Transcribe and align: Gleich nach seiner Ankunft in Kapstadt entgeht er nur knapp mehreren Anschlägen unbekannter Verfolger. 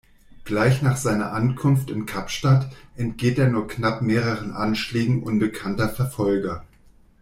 Gleich 0.45 0.81
nach 0.81 0.97
seiner 0.97 1.31
Ankunft 1.31 1.91
in 1.91 2.07
Kapstadt 2.07 2.75
entgeht 2.95 3.37
er 3.37 3.49
nur 3.51 3.67
knapp 3.67 4.01
mehreren 4.01 4.51
Anschlägen 4.51 5.21
unbekannter 5.21 5.89
Verfolger. 5.89 6.65